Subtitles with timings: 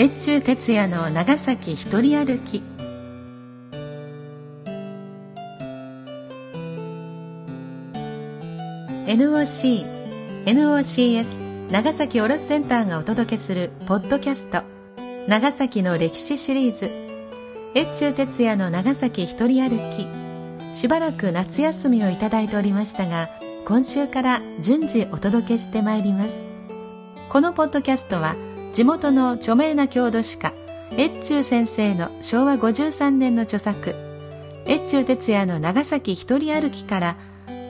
[0.00, 2.62] 越中哲也の長崎一人歩き
[9.08, 9.84] 「NOC
[10.46, 11.40] NOCS
[11.72, 14.62] 長崎卸センターがお届けするポッドキャスト
[15.26, 16.92] 長崎の歴史シリーズ。
[17.74, 20.06] 越中哲也の長崎一人歩き。
[20.76, 23.28] しばらく夏休みをいただいておりましたが
[23.64, 26.46] 今週から順次お届けしてまいります。
[27.28, 28.36] このポッドキャストは
[28.72, 30.52] 地元の著名な郷土史家
[30.96, 33.94] 越中先生の昭和53年の著作
[34.66, 37.16] 越中哲也の長崎一人歩きから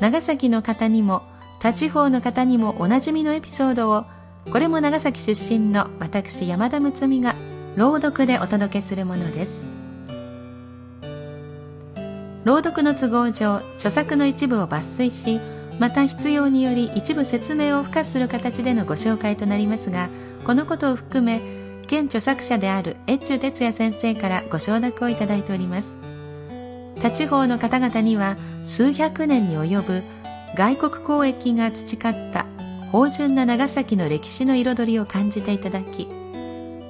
[0.00, 1.22] 長崎の方にも
[1.60, 4.04] 他地方の方にもおなじみのエピソードを
[4.52, 7.34] これも長崎出身の私山田睦美が
[7.76, 9.78] 朗読でお届けするものです。
[12.44, 15.38] 朗読の都合上著作の一部を抜粋し
[15.78, 20.08] また必要により一部説明を付加する形でのご紹介となりますが
[20.48, 21.42] このことを含め
[21.82, 25.94] 現著作者である越中哲也先生からご承諾をいただいております。
[27.02, 30.02] 他地方の方々には数百年に及ぶ
[30.56, 32.46] 外国交易が培った
[32.92, 36.08] 芳醇な長崎の歴史の彩りを感じていただき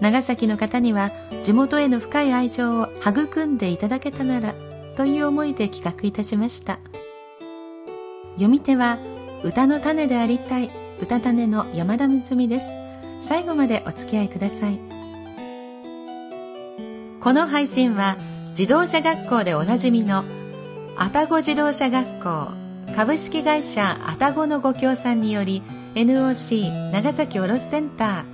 [0.01, 1.11] 長崎の方には
[1.43, 4.55] 地元への深い愛情を育んでいただけたなら
[4.97, 6.79] という思いで企画いたしました。
[8.35, 8.99] 読み手は
[9.43, 10.71] 歌の種でありたい
[11.03, 12.88] 歌種の山田睦美です。
[13.21, 14.79] 最後までお付き合いください。
[17.21, 18.17] この配信は
[18.51, 20.25] 自動車学校でおなじみの
[20.97, 22.49] 愛宕自動車学校
[22.95, 25.63] 株式会社愛宕のご協賛により
[25.95, 28.25] NOC 長崎卸センタ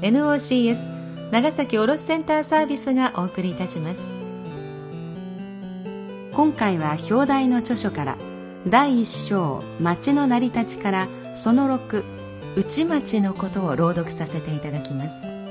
[0.00, 4.08] ー NOCS 長崎卸センターサービスがお送りいたします。
[6.32, 8.16] 今回は表題の著書から
[8.68, 12.04] 第1章「町の成り立ち」からその6
[12.56, 15.43] 「内町」のことを朗読させていただきます。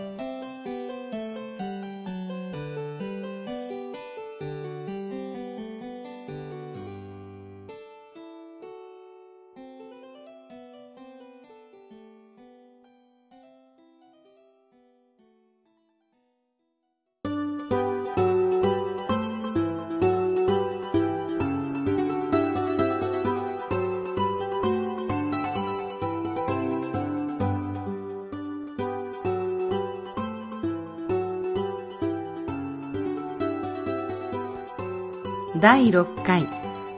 [35.63, 36.45] 第6回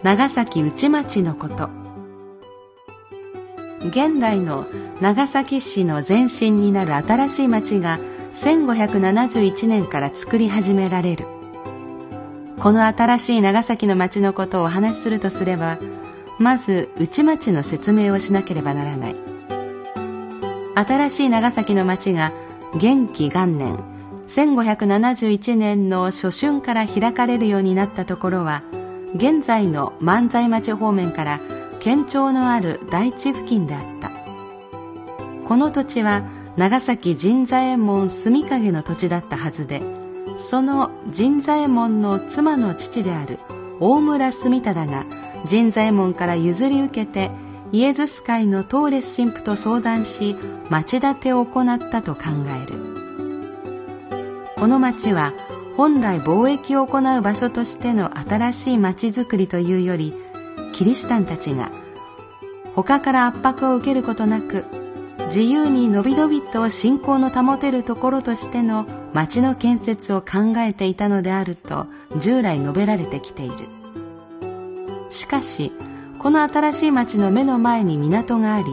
[0.01, 1.69] 長崎内町のこと。
[3.81, 4.65] 現代の
[4.99, 7.99] 長崎市の前身になる新しい町が
[8.33, 11.27] 1571年から作り始められる。
[12.59, 15.77] この新しい長崎の町のことをお話しするとすれば
[16.39, 19.15] まず内町の説明をしなければならない。
[20.73, 22.33] 新しい長崎の町が
[22.79, 23.94] 元気元年
[24.27, 28.63] 1571年の初春から開かれるようになったところは
[29.15, 31.39] 現在の万歳町方面から
[31.79, 34.11] 県庁のある大地付近であった。
[35.45, 36.23] この土地は
[36.57, 39.81] 長崎神左衛門住影の土地だったはずで
[40.37, 43.39] その神左衛門の妻の父である
[43.79, 45.05] 大村住忠が
[45.47, 47.29] 神左衛門から譲り受けて
[47.71, 50.35] イエズス会のトーレス神父と相談し
[50.69, 52.21] 町建てを行ったと考
[52.63, 52.94] える。
[54.55, 55.33] この町は
[55.75, 60.13] 本来貿易を行う場所としての新しい町づくりというより
[60.71, 61.71] キリシタンたちが
[62.73, 64.65] 他から圧迫を受けることなく
[65.27, 73.55] 自由にのびのびと信仰の保てるところとしての町の建設を考えていたのであると従来述べられてきている。
[75.09, 75.71] しかし
[76.19, 78.65] この新しい町の目の前に港があり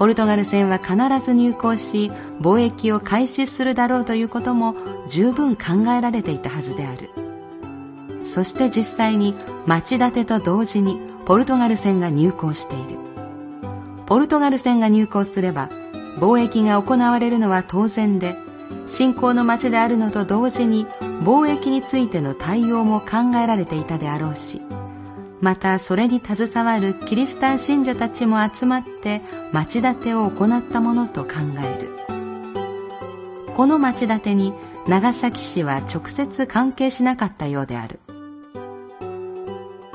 [0.00, 4.74] ポルトガル船は必ず入港し貿易を開始するだろうということも
[5.06, 7.10] 十分考えられていたはずである。
[8.24, 9.34] そして実際に
[9.66, 12.98] 町建てと同時にポルトガル船が入港している。
[14.06, 15.68] ポルトガル船が入港すれば
[16.18, 18.36] 貿易が行われるのは当然で
[18.86, 20.86] 信仰の町であるのと同時に
[21.22, 24.62] 貿易についての対応も考えられていたであろうし
[25.40, 29.22] またそれに携わるキリシタン信者たちも集まって
[29.52, 31.90] 町建てを行ったものと考える。
[33.54, 34.54] この町建てに
[34.86, 38.00] 長崎市は直接関係しなかったようである。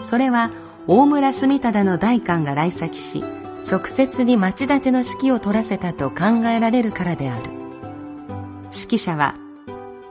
[0.01, 0.51] それは
[0.87, 3.23] 大村住忠の代官が来崎し
[3.69, 7.49] 直接に町建ての指揮を取らせたと考えられるからである。
[8.65, 9.35] 指揮者は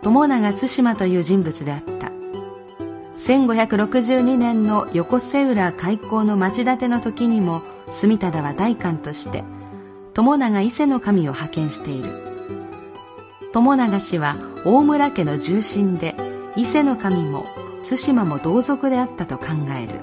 [0.03, 1.94] 友永津島という人物であった。
[3.25, 9.45] 1562年の横瀬浦開港の町建ての時にも住忠は代官として
[10.13, 12.13] 友永伊勢の神を派遣している。
[13.51, 14.37] 友長氏は
[14.67, 16.15] 大村家の重臣で
[16.55, 17.47] 伊勢の神も
[17.83, 19.47] 対馬も同族であったと考
[19.81, 20.01] える。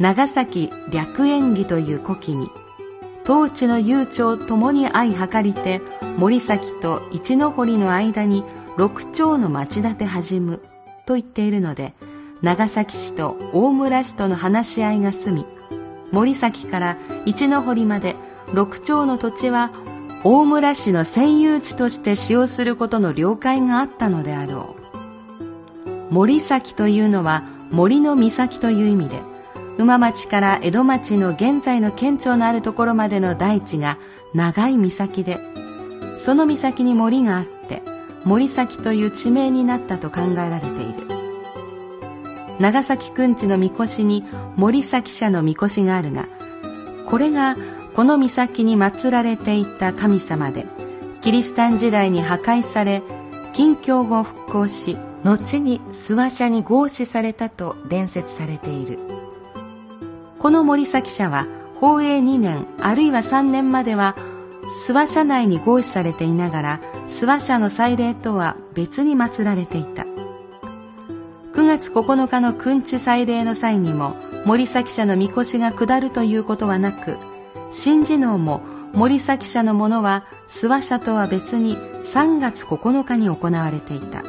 [0.00, 2.50] 長崎略縁義という古希に
[3.22, 5.82] 当地の悠長ともに相計りて
[6.18, 8.42] 森崎と一の堀の間に
[8.76, 10.60] 六丁の町立て始む。
[11.06, 11.94] と言っているので
[12.42, 15.46] 長崎市と大村市との話し合いが済み
[16.12, 18.16] 森崎から一の堀まで
[18.52, 19.70] 六丁の土地は
[20.22, 24.84] 大村市の占有地として使用することの了解があったのであろう。
[26.10, 29.20] 森崎というのは森の岬という意味で
[29.78, 33.98] 馬町から江戸町の現在の県庁のあるところまでの大地が
[34.32, 35.40] 長い岬で
[36.16, 37.53] その岬に森があって
[38.24, 41.14] 森崎という地名になったと考えられている。
[42.58, 44.24] 長崎くんちの神輿に
[44.56, 46.28] 森崎社の神輿があるが
[47.06, 47.56] これが
[47.94, 50.66] この岬に祀られていた神様で
[51.20, 53.02] キリシタン時代に破壊され
[53.52, 58.98] 近況後復興し後に諏訪社に合祀されたと伝説されている。
[60.38, 61.46] この森崎社は
[61.80, 64.14] 宝永2年あるいは3年までは
[64.66, 70.04] 諏訪社内に合祀されていながら諏訪社の祭礼とは別に祀られていた。
[71.52, 77.16] 9月9日の君地祭礼の際にも森崎社のみこしが下るということはなく
[77.70, 78.62] 新次能も
[78.92, 84.22] 森崎社のものは諏訪社とは別に3月9日に行われていた。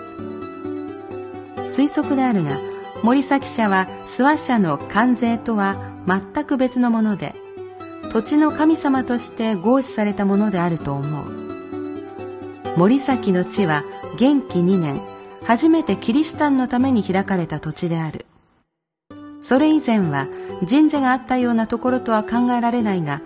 [1.64, 2.60] 推測であるが
[3.04, 5.78] 森崎社は諏訪社の関税とは
[6.08, 7.36] 全く別のもので
[8.12, 11.46] 土地の神様として合祀されたものであると思う
[12.78, 13.84] 森崎の地は
[14.18, 15.02] 元気2年
[15.46, 18.26] 初めてキリシタンのために開かれた土地である。
[19.42, 20.28] それ以前は
[20.68, 23.22] 神社があったようなところとは考えられないが、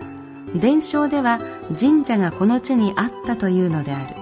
[0.54, 1.40] 伝承では
[1.78, 4.16] 神社がこの地にあったというのである。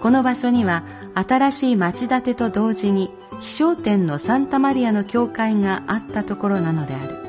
[0.00, 0.82] この場所には
[1.14, 7.23] 新しい町建てと同時に飛翔天のサンタマリアの教会があったところなのである。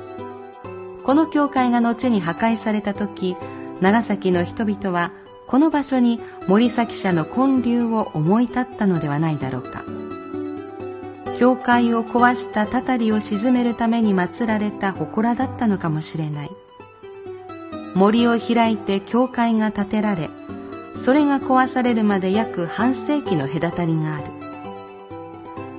[1.05, 3.37] この教会が後に破壊された時、
[3.79, 5.11] 長崎の人々は
[5.45, 9.83] この場所に森崎社の建立を思い立ったのではないだろうか。
[11.37, 16.51] 教会を壊したたたりを鎮めるために祀られた祠だったのかもしれない。
[17.93, 20.29] 森を開いて教会が建てられ
[20.93, 24.25] それが壊されるまで約半世紀の隔たりがある。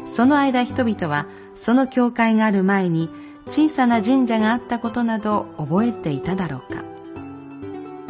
[0.05, 3.11] その間人々はその教会がある前に
[3.49, 6.85] 小さな神社があったことなど覚えていただろうか。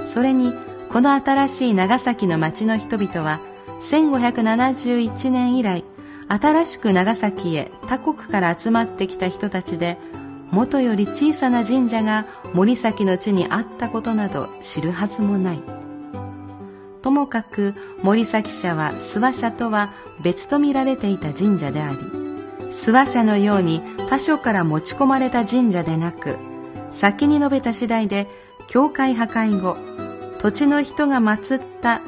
[0.04, 0.54] それに
[0.90, 3.40] この新しい長崎の町の人々は
[3.80, 5.84] 1571年以来
[6.28, 9.98] 新しく長崎へ他国から集まってきた人たちで
[10.50, 15.60] 元より小さな神社が森崎の地にあったことなど知るはずもない。
[17.02, 19.92] ともかく森崎社は諏訪社とは
[20.22, 22.25] 別と見られていた神社であり
[22.70, 26.38] 諏訪社のように他所から持ち込まれた神社でなく
[26.90, 28.26] 先に述べた次第で
[28.68, 29.76] 教会破壊後
[30.40, 32.02] 土地の人が祀った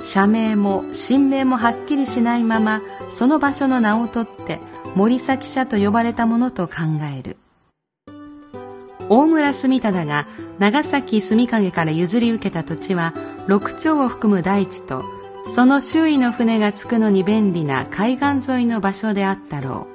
[0.00, 4.60] 社名も神名もはっきりしないままその場所の名を取って
[4.94, 6.74] 森崎社と呼ばれたものと考
[7.18, 7.36] える。
[9.08, 10.26] 大村住忠が
[10.58, 13.12] 長崎住影から譲り受けた土地は
[13.46, 15.04] 六丁を含む大地と
[15.52, 19.93] その周囲の船が着くのに便利な海岸沿いの場所であったろう。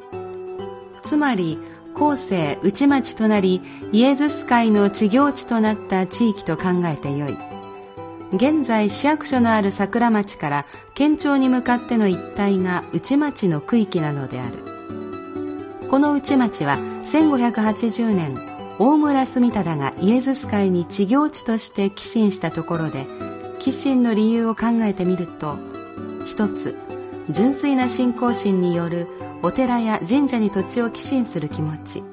[1.02, 1.58] つまり
[1.94, 7.38] 後世内町となりイエズス会の地行地となった地域と考えてよい。
[8.32, 14.70] 現在市役所のある桜町から県庁に向かっての一帯が内町の区域なのである。
[15.90, 18.36] この内町は1580年
[18.78, 23.08] 大村住忠がイエズス会に地行地として寄進したところで
[23.58, 25.58] 寄進の理由を考えてみると
[26.26, 26.78] 一つ
[27.30, 29.08] 純粋な信仰心による
[29.42, 32.04] お寺や神社に土地を寄進する気持ち。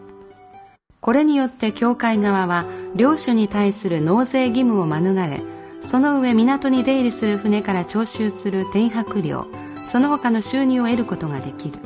[1.01, 2.67] これによって教会側は
[2.97, 5.41] 領主に対する納税義務を免れ
[5.81, 9.47] その上港に出入りする船から徴収する天白料
[9.85, 11.79] その他の収入を得ることができる。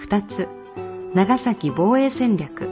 [0.00, 0.48] 2つ
[1.12, 2.70] 長崎防衛戦略。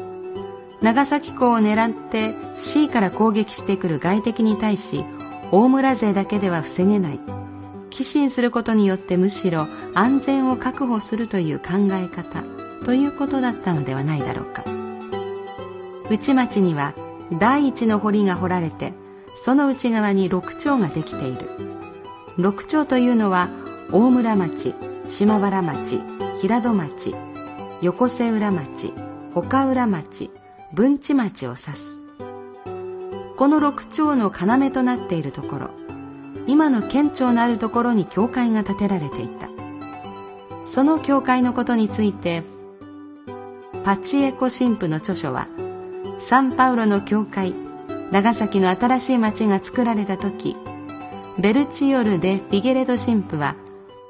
[0.81, 5.05] 長崎港を狙って C から攻撃してくる外敵に対し
[5.53, 7.32] 大村勢だけでは防げない。
[7.93, 12.43] 寄進することによってむしろ安全を確保するという考え方
[12.87, 14.65] ということだったのではないだろうか。
[16.11, 16.95] 内町には
[17.39, 18.95] 第一の堀が掘られて
[19.35, 21.51] その内側に六町ができている。
[22.39, 23.51] 六町というのは
[23.93, 24.75] 大村町
[25.07, 26.01] 島原町
[26.41, 27.15] 平戸町
[27.83, 28.95] 横瀬浦町
[29.35, 30.31] 岡浦町
[30.73, 32.01] 文地町を指す。
[33.37, 35.82] この六町の要となっているところ
[36.47, 39.53] 今の県庁のあるところに教会が建てられていた。
[40.65, 42.43] その教会のことについて
[43.85, 45.49] パチエコ神父の著書は
[46.19, 47.55] サンパウロの教会
[48.11, 50.57] 長崎の新しい町が作られた時
[51.39, 53.57] ベルチオル・デ・フィゲレド神父は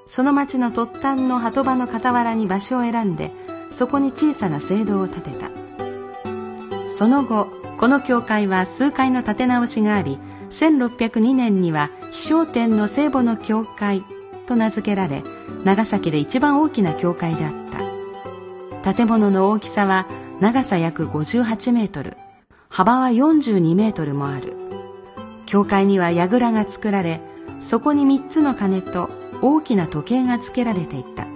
[0.04, 3.32] その町の突端の鳩場の傍らに場所を選んで
[3.70, 5.50] そこに小さな聖堂を建てた。
[6.88, 7.48] その後
[7.78, 10.18] この教会は数回の建て直しがあり
[10.52, 14.04] 1602年には飛翔天の聖母の教会
[14.46, 15.22] と名付けられ
[15.64, 17.52] 長崎で一番大きな教会であっ
[18.82, 18.94] た。
[18.94, 20.06] 建物の大きさは
[20.40, 22.16] 長さ約58メートル
[22.68, 24.54] 幅は42メートルもある。
[25.46, 27.20] 教会には櫓が作られ
[27.60, 31.26] そこに3つの鐘と大きな時計がつけられていた。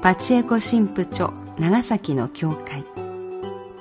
[0.00, 2.84] パチエコ神父著長崎の教会。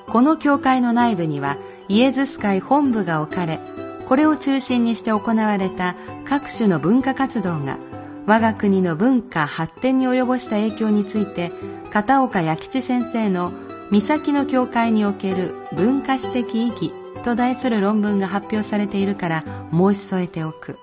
[0.08, 3.60] この教会の内部にはイエズス会本部が置かれ
[4.08, 5.96] これを中心にして行われた
[6.26, 7.78] 各種の文化活動が
[8.26, 11.52] 我が国の文化発展に及ぼした影響について
[11.92, 13.52] 片岡弥吉先生の
[13.92, 16.94] 「岬の教会における文化史的意義」
[17.24, 20.78] と題する論文が発表されているから申し添えておく。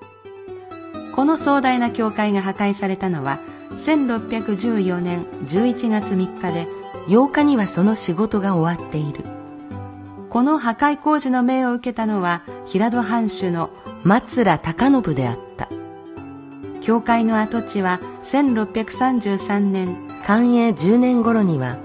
[1.14, 3.38] この壮大な教会が破壊されたのは
[3.76, 6.67] 1614年11月3日で
[7.07, 9.32] 8日にはその仕事が終わっている。
[10.33, 13.69] この破壊工事の命を受けたのは平戸藩主の
[14.03, 15.69] 松浦隆信であった。
[16.81, 21.79] 教会の跡地は1633年寛永10年頃には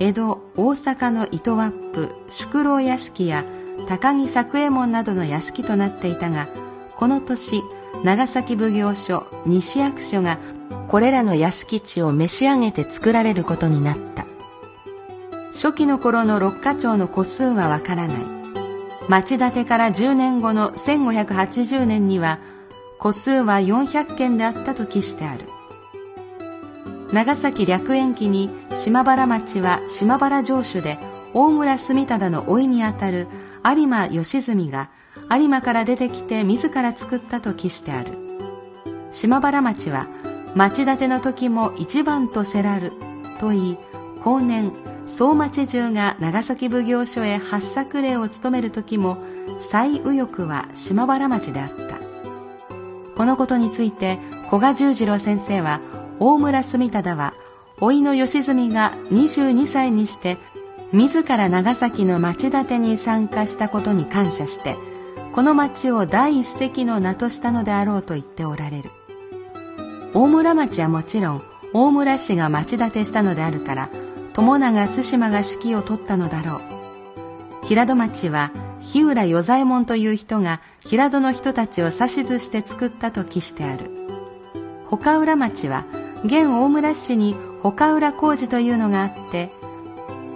[0.00, 3.44] 江戸大阪の糸ワップ宿老屋敷や
[3.86, 6.48] 高木作右衛門などの屋敷となっていたが
[6.94, 7.62] この年
[8.04, 10.38] 長崎奉行所西役所が
[10.88, 14.26] これらの屋敷地を召し上げて作られることになった
[15.50, 18.16] 初期の頃の六花町の戸数はわからない。
[19.08, 22.38] 町建てから10年後の1580年には
[23.00, 25.44] 戸数は400件であったと記してある。
[27.12, 30.98] 長崎略縁期に島原町は島原城主で
[31.32, 33.26] 大村住忠の甥にあたる
[33.64, 34.90] 有馬義純が
[35.30, 38.12] 有馬から出てきて自ら作ったと記してある。
[39.10, 40.08] 島原町は
[40.54, 42.92] 町建ての時も一番とせらる
[43.38, 43.78] といい
[44.20, 44.72] 後年
[45.08, 49.18] 総町中が長崎奉行所へ発作令を務める時も
[49.58, 51.98] 最右翼は島原町であった。
[53.16, 55.80] このことについて古賀十次郎先生は
[56.20, 57.34] 大村住忠は
[57.80, 60.36] 甥の義純が22歳にして
[60.92, 64.76] 自ら長崎の町建てに参加したことに感謝して
[65.32, 68.90] この町を第一石の名としたのであろうと言っておられる。
[70.14, 73.90] 大村町はもちろん大村氏が町建てしたのであるから
[74.38, 76.60] 友永対馬が指揮を取ったのだろ
[77.62, 77.66] う。
[77.66, 83.90] 平戸町は日浦与左衛門という人が平戸の人たちを指図して作ったと記してある。
[84.86, 85.86] 他浦町は
[86.24, 89.50] 現大村市に他浦工事というのがあって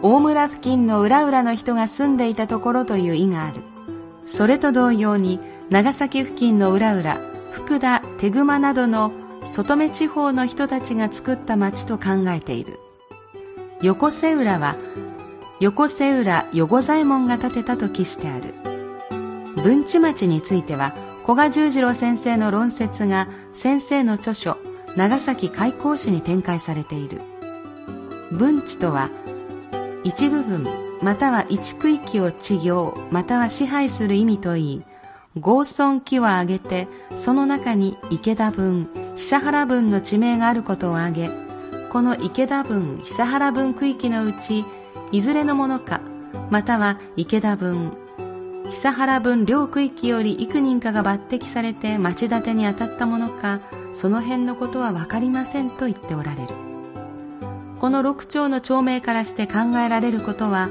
[0.02, 3.60] 大村付近の裏々の人が住んでいたところという意がある。
[4.26, 5.38] それと同様に
[5.70, 7.20] 長崎付近の裏々
[7.52, 9.12] 福田手熊などの
[9.44, 12.80] 外目地方の人たちが作った町と考えている。
[13.82, 14.76] 横瀬浦は
[15.58, 18.54] 横瀬浦横左衛門が建てたと記してある。
[19.60, 24.56] 文地町については古賀十次郎先生の論説が先生の著書
[24.96, 27.22] 長崎開港史に展開されている。
[28.30, 29.10] 文地とは
[30.04, 30.64] 一部分
[31.02, 34.82] または一区域を治業または支配する意味といい
[35.40, 36.86] 合村木を挙げて
[37.16, 41.41] その中に池田分久原分の地名があることを挙げ
[41.92, 44.64] この池田分久原分区域のうち
[45.10, 46.00] いずれのものか
[46.48, 47.92] または池田分
[48.70, 53.60] 久原分両区域より幾人かが抜擢されて町建てに当たったものか
[53.92, 56.54] その辺のことは分かりませんと言っておられる。
[57.78, 60.70] この六町の町名からして考えられることは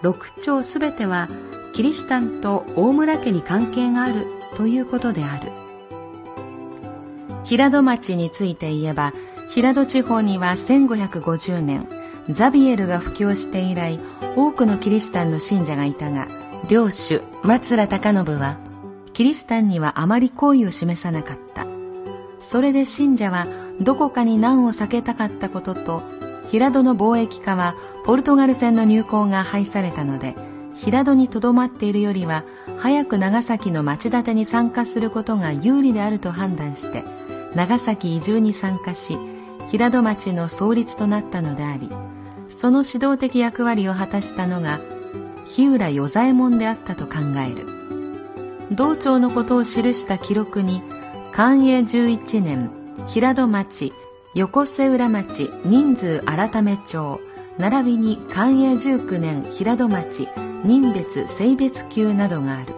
[0.00, 1.28] 六町すべては
[1.74, 4.26] キリシタンと大村家に関係がある
[4.56, 5.52] ということである。
[7.44, 9.12] 平戸町について言えば
[9.54, 11.88] 平戸地方には1550年
[12.30, 14.00] ザビエルが布教して以来
[14.36, 16.28] 多くのキリシタンの信者がいたが
[16.68, 18.58] 領主松浦隆信は
[19.12, 21.66] キリシタンにはあまり好意を示さなかった。
[22.42, 23.46] それで信者は
[23.80, 26.02] どこかに難を避けたかったことと
[26.48, 30.34] 平戸の貿易化はポルトガル船の入港が廃されたので
[30.74, 32.44] 平戸にとどまっているよりは
[32.78, 37.04] 早く長崎の町建てに参加することが有利であると判断して
[37.54, 39.18] 長崎移住に参加し
[39.72, 41.88] 平戸町の創立となったのであり
[42.50, 44.82] その指導的役割を果たしたのが
[45.46, 47.66] 日浦与左衛門であったと考える。
[48.70, 50.82] 道長のことを記した記録に
[51.32, 52.70] 寛永11年
[53.06, 53.94] 平戸町
[54.34, 57.18] 横瀬浦町人数改め町
[57.56, 60.28] 並びに寛永19年平戸町
[60.64, 62.74] 人別性別級などがある。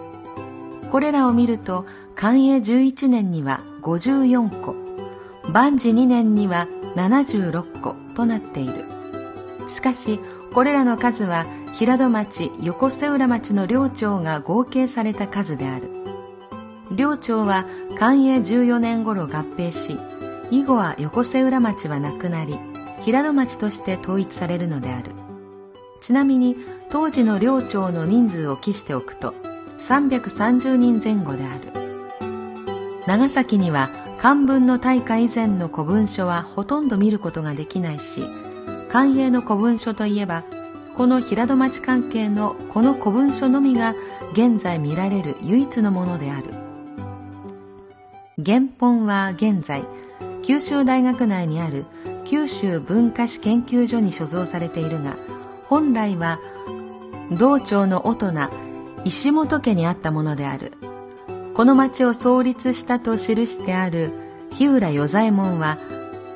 [0.89, 1.85] これらを見ると
[2.15, 4.75] 寛永11年には54個
[5.51, 8.85] 万事2年には76個となっている。
[9.67, 10.19] しかし
[10.53, 15.89] これらの数は平戸町横瀬浦町の領町が合計された数である。
[16.91, 17.65] 領町は
[17.97, 19.99] 寛永14年頃合併し
[20.51, 22.57] 以後は横瀬浦町はなくなり
[23.01, 25.11] 平戸町として統一されるのである。
[25.99, 26.55] ちなみに
[26.89, 29.33] 当時の領町の人数を記しておくと
[29.79, 31.73] 330人前後である。
[33.07, 38.23] 長崎には漢文の大化以前の古文書はほとんど見ることができないし
[38.89, 40.43] 寛永の古文書といえば
[40.95, 43.95] この平戸町関係のこの古文書のみが
[44.31, 46.53] 現在見られる唯一のものである。
[48.43, 49.85] 原本は現在
[50.43, 51.85] 九州大学内にある
[52.25, 55.17] 九州文化史研究所に所蔵されているが
[55.65, 56.39] 本来は
[57.31, 58.33] 道庁の大人
[59.03, 60.73] 石本家にあったものである。
[61.55, 64.11] この町を創立したと記してある
[64.51, 65.77] 日浦与左衛門は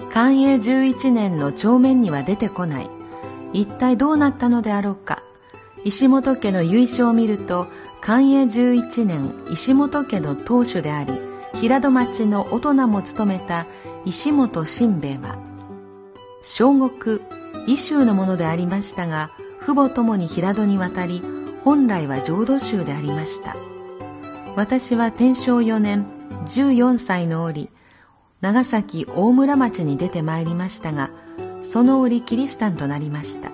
[0.09, 2.89] 寛永11年の帳面には出てこない。
[3.51, 5.21] 一体どうなったのであろうか。
[5.83, 7.67] 石本家の由緒を見ると
[8.01, 11.13] 寛永11年石本家の当主であり
[11.53, 13.65] 平戸町の大人も務めた
[14.05, 15.38] 石本新兵衛は
[16.41, 17.21] 小国
[17.67, 21.21] 伊州のものでありましたが父母ともに平戸に渡り
[21.63, 23.55] 本来は浄土宗でありました。
[24.56, 26.06] 私は天正4年
[26.46, 27.70] 14歳の折
[28.41, 31.12] 長崎大村町に出てまいりましたが
[31.62, 33.51] その折キリシタンとなりました。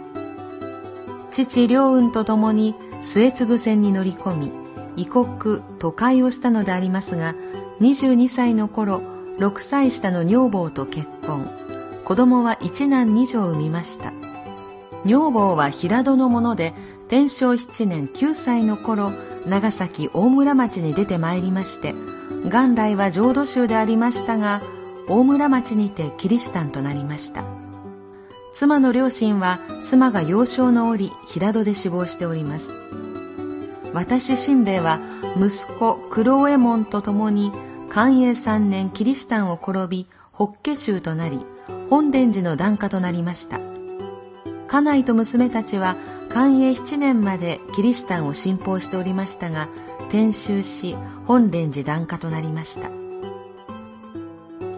[1.32, 4.52] 父良雲と共に末継船に乗り込み
[4.96, 7.36] 異国都会をしたのでありますが
[7.82, 9.02] 22歳の頃
[9.38, 11.50] 6歳下の女房と結婚。
[12.06, 14.14] 子供は一男二女を産みました。
[15.06, 16.74] 女房は平戸のもので
[17.10, 19.12] 天正7年9歳の頃
[19.48, 21.94] 長崎大村町に出てまいりまして
[22.50, 24.62] 元来は浄土宗でありましたが
[25.08, 27.44] 大村町にてキリシタンとなりました。
[28.56, 32.72] 妻の両親は妻が幼少の折平戸で死亡しております。
[33.94, 35.02] 私新兵衛は
[35.36, 37.52] 息子黒右衛門と共に
[37.90, 41.46] 寛永三年キリシタンを転び法華宗となり
[41.90, 43.75] 本蓮寺の檀家となりました。
[44.68, 45.96] 家内と娘たちは
[46.30, 49.70] 寛永7年までキリシタンを信奉しておりましたが
[50.08, 52.90] 転宗し本蓮寺檀家となりました。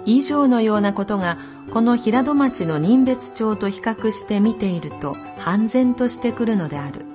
[0.05, 1.37] 以上のようなことが
[1.69, 7.05] この平戸町の人別町と比較して見ていると半然としてくるのである。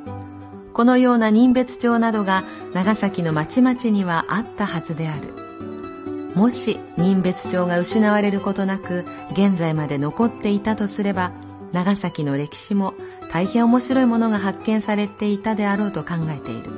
[0.74, 5.34] このような人別町などが長崎の町々にはあったはずである。
[6.34, 11.32] もし人別町が失われることなく現在まで残っていたとすれば
[11.72, 12.94] 長崎の歴史も
[13.30, 16.70] 大変面白いものが発見されていたであろうと考えている。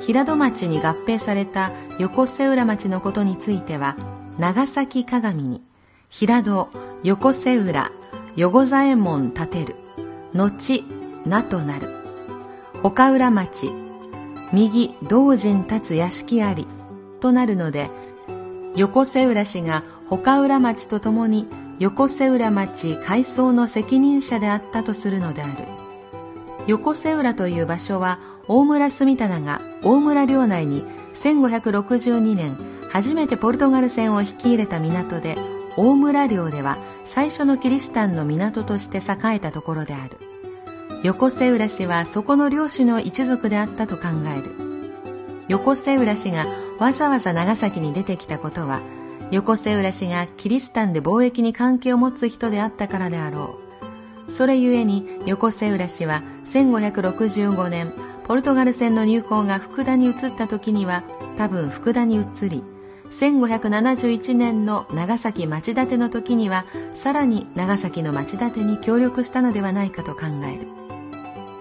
[0.00, 3.96] 平戸町に合併された横瀬浦町のことについては
[4.38, 5.62] 長崎鏡に
[6.08, 6.70] 平戸
[7.02, 7.90] 横瀬浦
[8.36, 9.76] 横左衛門建てる
[10.34, 10.84] 後
[11.26, 11.94] 名となる。
[12.82, 13.72] 岡浦町
[14.52, 16.66] 右道人立つ屋敷あり
[17.20, 17.90] となるので
[18.76, 25.52] 横瀬浦氏が他浦町とともに横瀬浦町改装の責任者であったとするのである。
[26.66, 32.58] 横瀬浦という場所は大村住忠が大村領内に1562年
[32.90, 35.38] 初めてポルトガル船を引き入れた港で
[35.76, 40.18] 大村領では最初のキリシタンの港として栄えたところである。
[41.04, 44.54] 横瀬浦氏はそこの領主の一族であったと考える。
[45.46, 46.46] 横瀬浦氏が
[46.80, 48.80] わざわざ長崎に出てきたことは
[49.30, 53.58] 横瀬浦氏がキリシタンで貿易に関係を持つ人であったからであろ
[54.26, 54.32] う。
[54.32, 57.92] それゆえに横瀬浦氏は1565年
[58.24, 61.02] ポルトガル船の入港が福田に移った時には
[61.36, 62.62] 多分福田に移り
[63.10, 70.66] 1571年の長崎町立ての時にはさらに長崎の町立てに協力したのではないかと考える。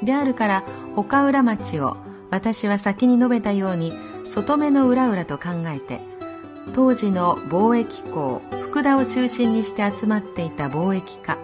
[0.05, 1.97] であるから他浦町を
[2.29, 3.93] 私は先に述べたように
[4.25, 6.01] 外目の裏々と考えて
[6.73, 11.37] 当時の貿易港福田を中心にして集まっていた貿易家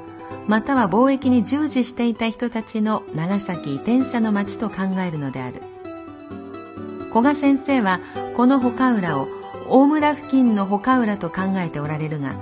[0.48, 5.62] または貿易に従事していた人たちの長崎移転者の町と考えるのである。
[7.14, 8.00] 古賀先生は
[8.36, 9.28] この他浦を
[9.70, 12.36] 大村付近の他浦と考えておられるが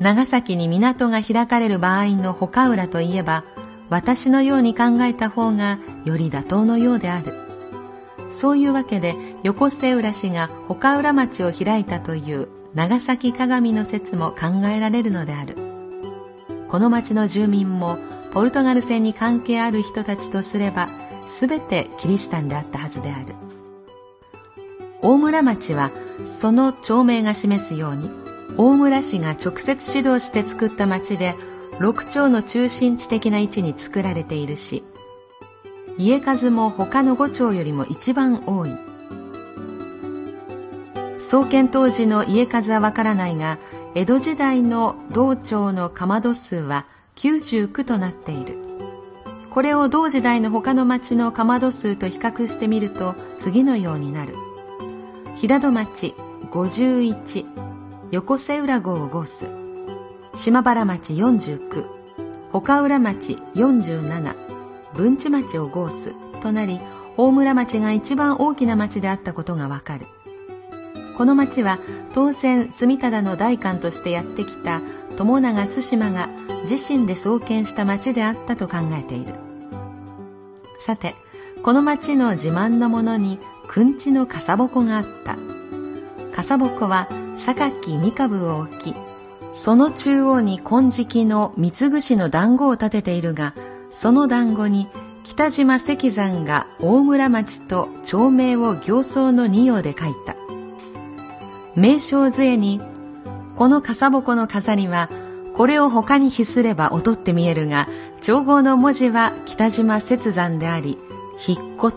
[0.00, 3.44] 長崎に港が開かれる場合の他浦といえば
[3.90, 7.43] 私のように考えた方がより妥当のようである。
[8.30, 15.56] そういうわけで横瀬浦氏が他浦町を開いたという長崎鏡の説も考えられるのである。
[16.68, 17.98] この町の住民も
[18.32, 20.88] ポルトガル船に関係ある人たちとすれば
[21.28, 23.34] 全てキリシタンであったはずである。
[25.02, 25.92] 大村町は
[26.24, 28.10] その町名が示すように
[28.56, 31.34] 大村氏が直接指導して作った町で
[31.78, 34.82] 六町の中心地的な位置に作られているし
[35.98, 38.76] 家数も他の五町よりも一番多い。
[41.16, 43.58] 創建当時の家数はわからないが
[43.94, 48.58] 江戸時代の道町のかまど数は99となっている。
[49.50, 54.34] これを同時代の他の町のかまど数と比較してみると次のようになる。
[55.36, 56.14] 平戸町
[56.50, 57.46] 51
[58.10, 59.46] 横瀬浦郷を合数
[60.34, 61.88] 島原町49
[62.52, 64.43] 岡浦町47
[64.94, 66.80] 文地町を合数となり
[67.16, 70.06] 大村町が一番大きな町であったことがわかる。
[71.16, 71.78] この町は
[72.12, 74.80] 当然住忠の代官としてやってきた
[75.16, 76.28] 友長対馬が
[76.68, 79.34] 自身で創建した町であったと考えている。
[80.78, 81.14] さて
[81.62, 85.38] この町の自慢のものにくんちの笠鉾があった。
[86.34, 88.94] 笠鉾は榊二株を置き
[89.52, 93.54] その中央に金色の三つ串の団子を立てているが
[93.94, 94.88] その団子に
[95.22, 100.34] 北島石山が大村町と町名を行走の二葉で書いた。
[101.76, 102.80] 名称杖に
[103.54, 105.10] この笠鉾の飾りは
[105.54, 107.88] これを他に比すれば劣って見えるが
[108.20, 110.98] 調合の文字は北島雪山であり
[111.38, 111.94] 筆骨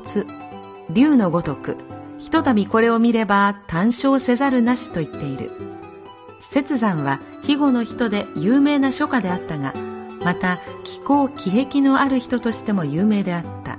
[0.91, 1.77] 竜のごとく
[2.19, 5.49] ひとたびこれを見れば単勝せざるなしと言っている。
[6.55, 9.73] 雪山は肥後の人で有名な書家であったが
[10.23, 13.77] また気候気癖のある人としても有名であった。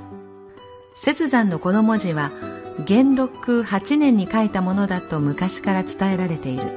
[1.06, 2.32] 雪山のこの文字は
[2.84, 6.72] 元禄8年に書いたものだと昔から伝えられている。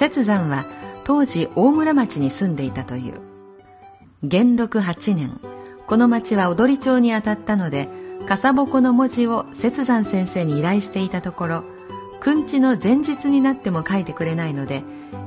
[0.00, 0.64] 雪山は
[1.04, 3.32] 当時大村町に住んでいたという。
[4.22, 5.40] 元禄8年
[5.88, 7.88] この町は踊り町にあたったので
[8.26, 11.64] 笠鉾の文字を雪山先生に依頼していたところ
[12.20, 14.84] くんちの前日になっても書いてくれないので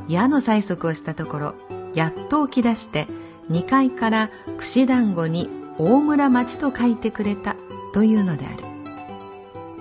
[0.08, 1.56] 矢の催促をしたところ
[1.95, 3.08] やっと起き出して
[3.49, 7.55] 2階から串団子に大村町と書いてくれた
[7.93, 8.63] というのである。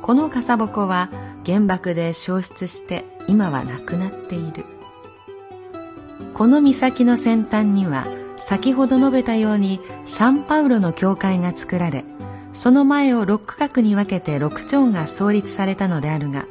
[0.01, 1.11] この笠鉾は
[1.45, 4.65] 原爆で消失して今はなくなっている。
[6.35, 12.05] この岬の先端には先ほど述べたようにサンパウロの教会が作られ
[12.53, 16.47] その前を六区画に分けて六町が創立されたのであるが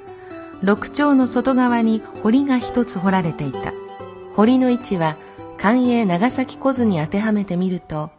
[0.62, 3.74] 六町の外側に堀が一つ掘られていた。
[4.34, 5.18] 堀の位置は
[5.64, 8.12] 官営長崎小津に当てはめてみると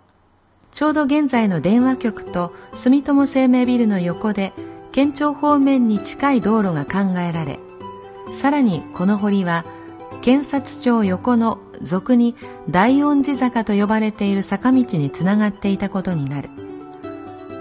[0.73, 4.55] ちょうど現在の電話局と住友生命ビルの横で
[4.93, 7.59] 県庁方面に近い道路が考えられ
[8.33, 9.67] さらにこの堀は
[10.23, 12.35] 検察庁横の俗に
[12.71, 16.49] 大恩寺坂と呼ばれている坂道につながっていたことになる。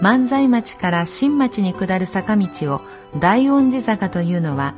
[0.00, 2.80] 万歳町から新町に下る坂道を
[3.18, 4.74] 大恩寺坂というのは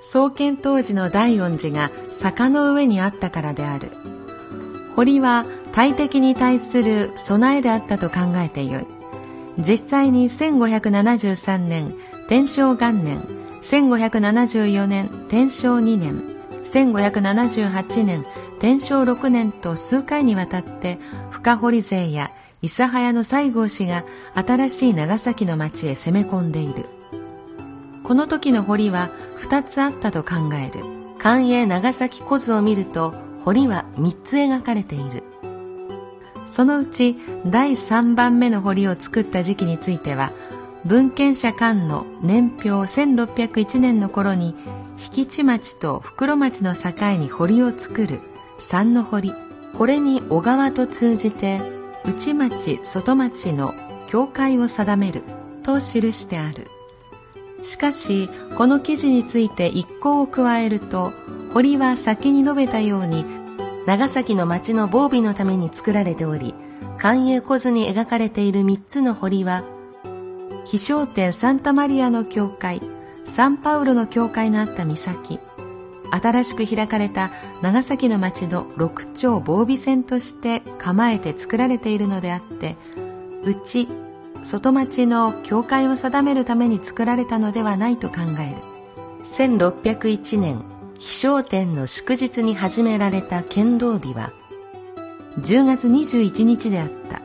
[0.00, 4.19] 創建当時の大恩寺が坂の上にあったからである。
[4.96, 8.86] 堀は大敵に対する備えであったと考えてよい。
[9.58, 11.94] 実際に1573年
[12.28, 13.22] 天正元年
[13.62, 16.22] 1574年天正2年
[16.64, 18.24] 1578年
[18.58, 20.98] 天正6年と数回にわたって
[21.30, 22.30] 深堀勢や
[22.62, 26.86] 諫早の西郷氏が新しい長崎の町へ攻め込んでいる。
[28.04, 30.84] この時の堀は2つあったと考える。
[31.18, 35.22] 官営長崎小図を見ると堀は3つ描かれている。
[36.46, 40.32] そのうち第3番目の堀を作った時期については
[40.84, 44.56] 文献者間の年表1601年の頃に
[45.14, 48.20] 引地町と袋町の境に堀を作る
[48.58, 49.32] 三の堀。
[49.76, 51.60] これに小川と通じて
[52.04, 53.74] 内町外町の
[54.08, 55.22] 境界を定める
[55.62, 56.66] と記してある。
[57.62, 61.12] しかしこの記事について一項を加えると
[61.52, 63.24] 堀は先に述べたように
[63.86, 66.54] 長崎の町の防備のために作られており、
[66.98, 69.64] 寛永小図に描かれている三つの堀は、
[70.64, 72.82] 飛翔天サンタマリアの教会、
[73.24, 75.40] サンパウロの教会のあった岬、
[76.10, 77.30] 新しく開かれた
[77.62, 82.76] 長崎の町の六丁防備線として構えて作られているのであって、
[83.42, 83.88] 内、
[84.42, 88.70] 外町の教会を定めるために作られたのではないと考える。
[89.24, 90.64] 1601年
[90.98, 94.32] 飛翔天の祝日に始められた剣道日は
[95.38, 97.22] 10月21日であった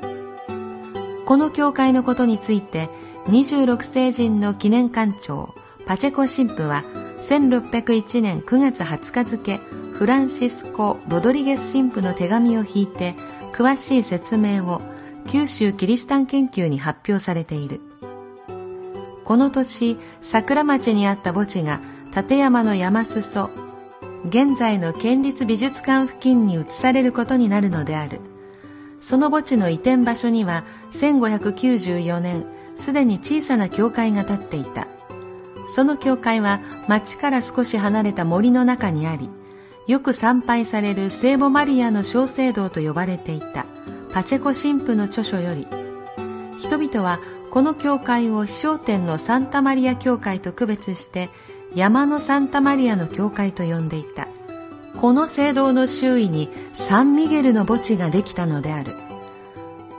[1.25, 2.89] この教会のことについて
[3.25, 6.83] 26世人の記念館長パチェコ神父は
[7.19, 9.57] 1601年9月20日付
[9.93, 13.15] フランシスコ・ロドリゲス神父の手紙を引いて
[13.53, 14.81] 詳しい説明を
[15.27, 17.81] 九州キリシタン研究に発表されている。
[19.23, 21.81] この年、桜町にあった墓地が
[22.15, 23.49] 立山の山裾、
[24.25, 28.21] 現在の県立美術館付近に移されることになるのである。
[28.99, 34.87] その墓地の移転場所には1594年、すでに小さな教会が建っていた。
[35.67, 39.31] その教会は町から少し離れた森の中にあり、
[39.87, 43.65] よく参拝される聖母マリアの小聖堂と呼ばれていた
[44.15, 45.67] パチェコ神父の著書より、
[46.57, 47.19] 人々は
[47.51, 51.29] この教会を商店のサンタマリア教会と区別して
[51.73, 54.29] 山のサンタマリアの教会と呼んでいた。
[55.01, 58.95] この聖堂の周囲にサンミゲルの墓地ができたのである。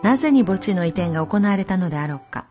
[0.03, 2.47] なぜに墓地の移転が行われたのであろうか。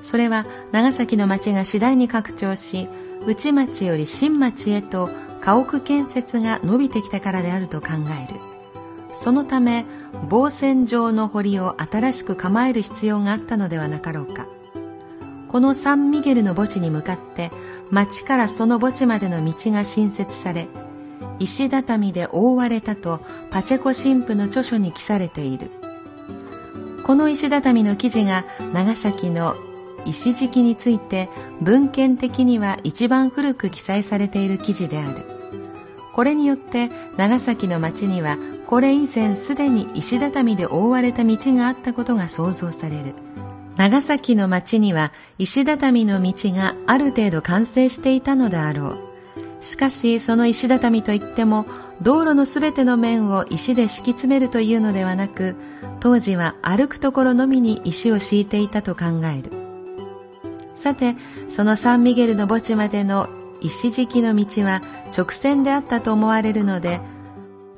[0.00, 2.88] それは長崎の町が次第に拡張し
[3.26, 5.10] 内町より新町へと
[5.42, 8.47] 家屋建設が伸びてきたからであると考える。
[9.12, 9.86] そのため
[10.28, 14.46] 防線状の堀を新しく構える必要があったのではなかろうか。
[15.48, 17.50] このサンミゲルの墓地に向かって
[17.90, 20.68] 町からその墓地までの道が新設され
[21.38, 25.70] 石畳で覆われたとパチェコ神父の著書に記されている。
[27.02, 28.44] この石畳の記事が
[28.74, 29.56] 長崎の
[30.04, 31.30] 石敷について
[31.62, 35.24] 文献的には一番古く記載されている記事である。
[36.12, 38.36] これによって長崎の町には
[38.68, 43.14] これ以前すでに石畳で覆われた道があったことが想像される。
[43.76, 48.98] 長崎の町には石畳の道がある程度完成していたのであろう。
[49.62, 51.64] しかしその石畳といっても
[52.02, 55.56] 道路のすべての面を石で敷き詰めるというのではなく
[56.00, 59.04] 当時は歩くところのみに石を敷いていたと考
[59.34, 59.50] える。
[60.76, 61.16] さて、
[61.48, 63.30] そのサンミゲルの墓地までの
[63.62, 64.82] 石敷きの道は
[65.16, 67.00] 直線であったと思われるので、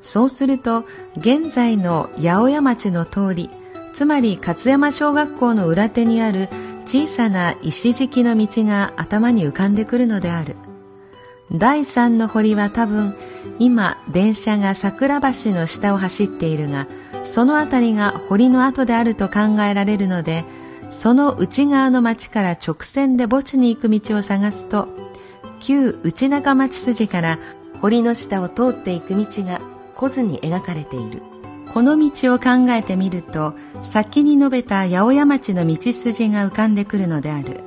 [0.01, 0.85] そうすると、
[1.15, 3.49] 現在の八百屋町の通り、
[3.93, 6.49] つまり勝山小学校の裏手にある
[6.85, 10.55] 小さな石敷きの道が頭に浮かんでくるのである。
[11.51, 13.15] 第三の堀は多分、
[13.59, 16.87] 今電車が桜橋の下を走っているが、
[17.23, 20.45] その辺りが堀の跡であると考えられるので、
[20.89, 24.87] その内側の町から直線で墓地に行く道を探すと、
[25.59, 27.37] 旧内中町筋から
[27.79, 29.61] 堀の下を通っていく道が
[30.01, 31.21] 来ずに描かれている。
[31.71, 37.61] この道を考えてみると、先に述べた八百屋町の道筋が浮かんでくるのである。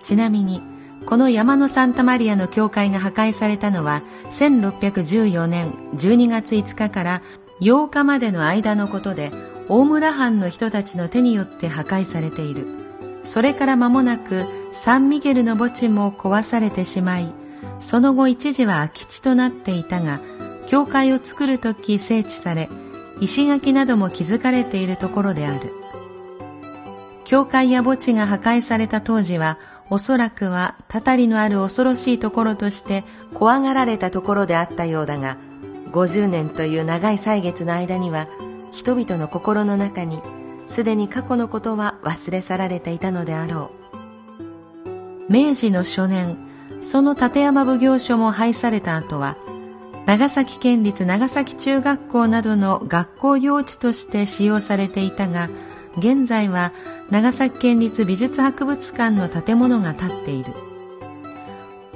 [0.00, 0.62] ちなみに、
[1.04, 7.22] この山のサンタマリアの教会が破壊されたのは、1614年12月5日から
[7.60, 9.32] 8日までの間のことで、
[9.68, 12.68] 大村藩の人たちの手によって破壊されている。
[13.24, 17.34] それから間もなく、サンミゲルの墓地も壊されてしまい、
[17.80, 20.20] その後一時は空き地となっていたが、
[20.66, 22.68] 教会を作るとき整地され、
[23.20, 25.72] 石垣なども築かれているところである。
[27.24, 29.58] 教会や墓地が破壊された当時は、
[29.90, 35.38] おそらくはたたりのある恐ろしいところとして怖がられたところであったようだが、
[35.90, 38.28] 50年という長い歳月の間には、
[38.72, 40.20] 人々の心の中に、
[40.66, 43.70] すでに過去のことは忘れ去られていたのであろ
[45.28, 45.32] う。
[45.32, 46.36] 明治の初年、
[46.80, 49.36] その立山奉行所も廃された後は、
[50.06, 55.48] 長崎県立長崎中学校などの学校用地として使用されていたが、
[55.96, 56.72] 現在は
[57.10, 60.52] 長崎県立美術博物館の建物が建っている。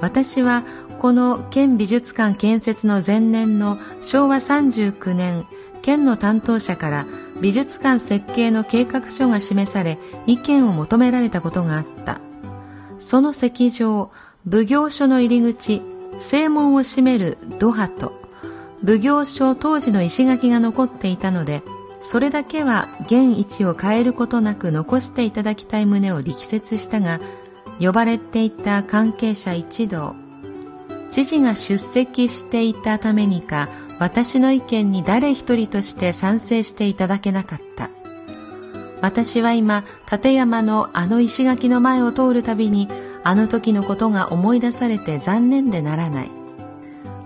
[0.01, 0.65] 私は
[1.01, 5.47] この県美術館建設の前年の昭和39年、
[5.83, 7.07] 県の担当者から
[7.41, 12.21] 美術館設計の計画書が示され意見を求められたことがあった。
[12.99, 14.11] その席上、
[14.51, 15.83] 奉行所の入り口、
[16.19, 18.13] 正門を閉める土波と
[18.85, 21.63] 奉行所当時の石垣が残っていたので
[22.01, 27.21] それだけは現位置を変えることなく残していただきたい旨を力説したが
[27.81, 30.15] 呼ばれていた関係者一同
[31.11, 37.91] 知事が出席していたためにか私の意見に誰一人として賛成していただけなかった。
[39.01, 42.89] 私は今立山のあの石垣の前を通るたびに
[43.29, 46.31] あの時のことが思い出されて残念でならない。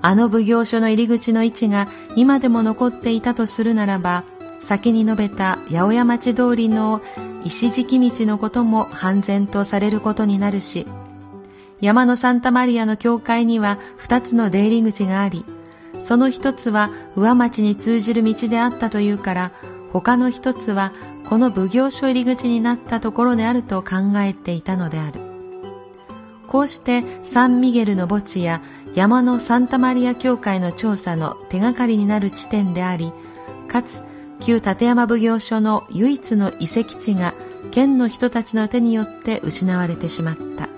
[0.00, 1.86] あの奉行所の入り口の位置が
[2.16, 4.24] 今でも残っていたとするならば、
[4.58, 7.02] 先に述べた八百屋町通りの
[7.44, 10.88] 石敷道のことも半然とされることになるし、
[11.80, 15.44] 山のサンタマリアの教会には二つの出入り口があり、
[16.00, 19.52] その一つは上町に通じる道であったというから、
[19.92, 20.92] 他の一つは
[21.28, 25.31] この奉行所入り口になったところであると考えていたのである
[26.52, 28.60] こうしてサンミゲルの墓地や
[28.94, 33.10] 山のサンタマリア教会の調査の手がかりになる地点であり
[33.68, 34.02] かつ
[34.38, 37.32] 旧立山奉行所の唯一の遺跡地が
[37.70, 40.68] 県の人たちの手によって失われてしまった。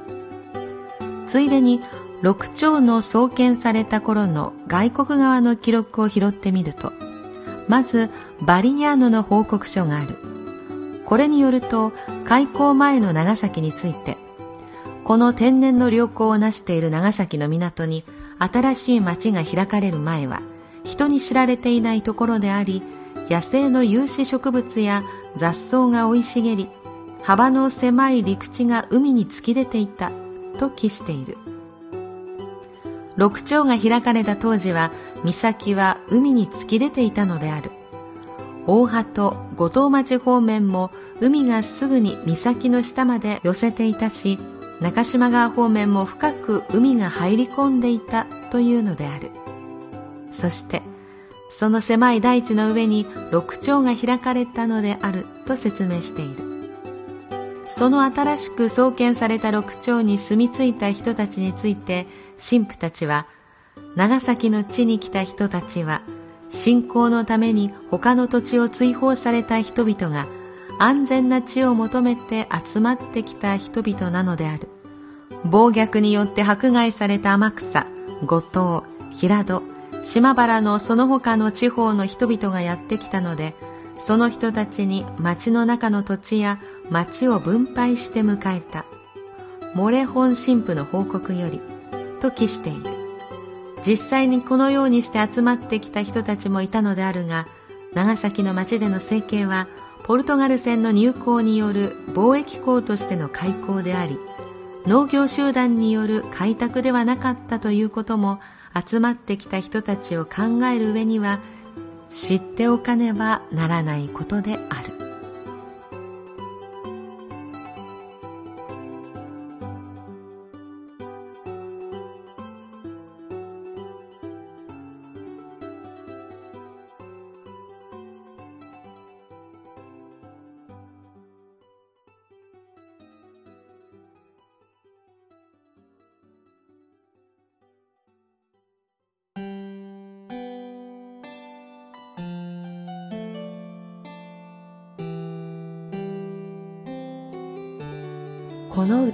[1.26, 1.80] ついでに
[2.22, 6.92] 六丁の創建された頃の外国側の記録を拾ってみると
[7.66, 8.10] まず
[8.40, 10.18] バリニャーノの報告書がある。
[11.04, 11.92] これによると
[12.24, 14.16] 開港前の長崎について
[15.04, 18.04] この天然の良港を成している長崎の港に
[18.38, 20.40] 新しい町が開かれる前は
[20.82, 22.82] 人に知られていないところであり
[23.28, 25.02] 野生の有刺植物や
[25.36, 26.70] 雑草が生い茂り
[27.22, 30.10] 幅の狭い陸地が海に突き出ていた
[30.58, 31.38] と記している。
[33.16, 34.90] 六丁が開かれた当時は
[35.24, 37.70] 岬は海に突き出ていたのである。
[38.66, 40.90] 大波と五島町方面も
[41.20, 44.38] 海がすぐに岬の下まで寄せていたし
[44.84, 49.30] 中島川方面も深く海が入り込んでいたというのである。
[50.30, 50.82] そして
[51.48, 56.44] その狭い大地の上に六丁が開かれたのであると説明している。
[57.66, 62.06] その新しく創建された六丁に住み着いた人たちについて
[62.38, 63.26] 神父たちは
[63.96, 66.02] 長崎の地に来た人たちは
[66.50, 70.28] 信仰のために他の土地を追放された人々が
[70.78, 74.73] 安全な地を求めて集まってきた人々なのである。
[75.44, 77.86] 暴虐によって迫害された天草
[78.24, 79.62] 五島平戸
[80.02, 83.54] 島原のその他の地方の人々がやってきたので
[83.96, 88.84] その人たちに町の中の土地や町を分配して迎えた。
[89.74, 91.60] モレ本神父の報告より
[92.20, 92.90] と記している。
[93.82, 97.46] 実際にこのようにして集まってきた人たちもいたのであるが
[97.92, 99.68] 長崎の町での生計は
[100.04, 104.18] ポルトガル船の入港による貿易港としての開港であり
[104.86, 108.38] 農業集団による開拓ではなかったということも
[108.74, 111.40] 集まってきた人たちを考える上には
[112.10, 114.93] 知っておかねばならないことである。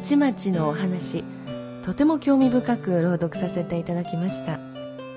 [0.00, 1.24] 内町のお話
[1.82, 4.58] とても興味深く朗読させていただきました。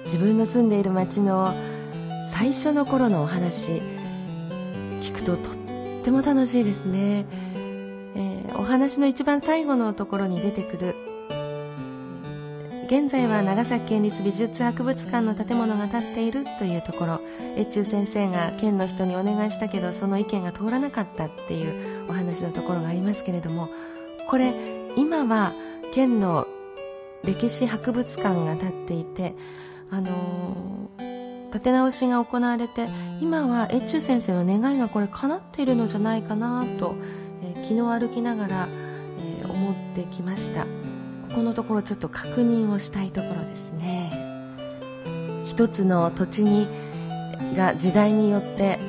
[0.04, 1.54] 自分の住んでいる町の
[2.30, 3.82] 最初の頃のお話
[5.00, 5.56] 聞くととっ
[6.04, 7.26] ても楽しいですね、
[8.16, 10.96] えー、お話の一番最後のところに出てくる
[12.88, 17.22] 現在は長崎県立美術博物館の建物が建っているというところ。
[17.58, 23.70] 越中先生が県の人にお願いしたけどその意見が通らなかったっていうお話のところがありますけれども
[24.34, 24.52] これ
[24.96, 25.54] 今は
[25.94, 26.48] 県の
[27.24, 29.36] 歴史博物館が建っていて
[29.92, 32.88] あのー、建て直しが行われて
[33.22, 36.96] 今は越中先生の願いがこれ叶っているのじゃないかなと、
[37.44, 38.68] えー、昨日歩きながら、
[39.40, 40.64] えー、思ってきました。
[40.64, 40.70] こ
[41.36, 44.12] このところちょっと確認をしたいところですね。
[45.46, 46.68] 一つの土地に
[47.56, 48.80] が時代によって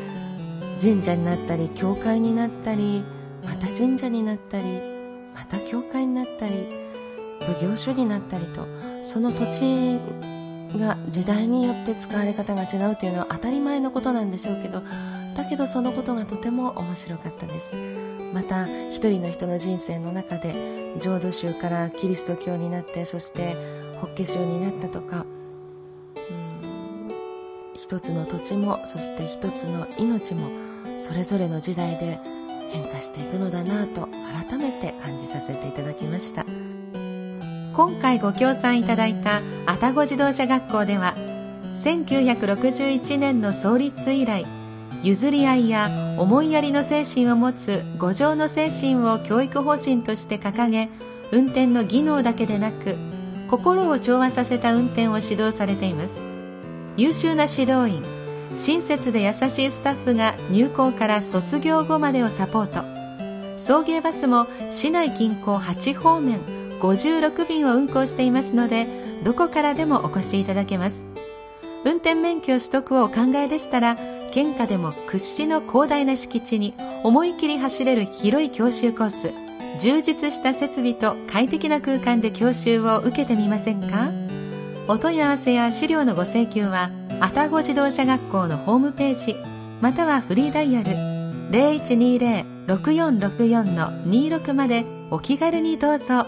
[0.81, 3.05] 神社になったり教会になったり
[3.45, 4.94] また神社になったり
[5.35, 6.67] また教会になったり
[7.41, 8.67] 奉行所になったりと
[9.03, 10.01] その土地
[10.79, 14.83] が時代によって使われ方が違うというのは当たり前のことなんでしょうけど
[15.37, 17.77] だけどそのことがとても面白かったです。
[18.35, 20.55] また一人の人の人生の中で
[20.99, 23.55] 浄土宗からキリスト教になってそして
[24.01, 25.25] 法華宗になったとか
[27.75, 30.49] 一つの土地もそして一つの命も
[30.99, 32.19] それぞれの時代で
[32.75, 34.09] 変化していくのだなと
[34.49, 36.45] 改めて感じさせていただきました。
[37.73, 41.15] 今回ご協賛いただいた愛宕自動車学校では
[41.77, 44.47] 1961年の創立以来
[45.03, 50.89] 譲り合いや思いやりの精神を持つ五条の精神を教育方針として掲げ
[51.33, 52.97] 運転の技能だけでなく
[53.51, 56.23] 心を調和させた運転を指導されています。
[56.97, 58.24] 優秀な指導員
[58.57, 62.83] 親切で優しいスタッフが入校から卒業後までをサポート。
[63.59, 66.41] 送迎バスも市内近郊8方面
[66.81, 68.87] 56便を運行していますので
[69.25, 71.07] どこからでもお越しいただけます。
[71.85, 73.97] 運転免許取得をお考えでしたら
[74.31, 79.33] 県下でも屈指の広大な敷地に思い切り走れる広い教習コース
[79.79, 84.11] 充実した設備と快適な空間で教習を受けてみませんか？
[84.89, 86.91] お問い合わせや資料のご請求は
[87.21, 89.37] 愛宕自動車学校のホームページ
[89.81, 90.91] またはフリーダイヤル
[92.67, 96.27] 0120-6464-26までお気軽にどうぞ。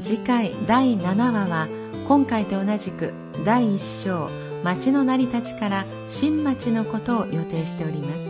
[0.00, 1.68] 次回第7話は
[2.06, 3.12] 今回と同じく
[3.44, 4.30] 第1章
[4.62, 8.28] 町の成り立ちから新町のことを予定しております。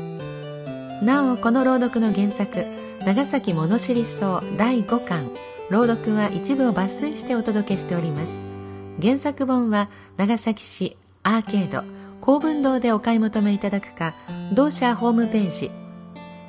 [1.04, 2.64] なおこの朗読の原作
[3.04, 5.30] 長崎物知り草第5巻。
[5.70, 8.38] 朗読は一部を抜粋してお届けしております。
[9.00, 11.84] 原作本は長崎市アーケード
[12.20, 14.14] 公文堂でお買い求めいただくか
[14.52, 15.70] 同社ホームページ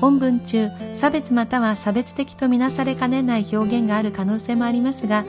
[0.01, 5.24] 本文中差別または差別的とみなされかねない表現がある可能性もありますが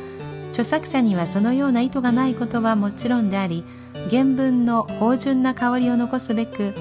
[0.52, 3.64] 著作者にはそのような意図がないことはもちろんであり
[4.10, 6.74] 原文の芳醇な香りを残すべく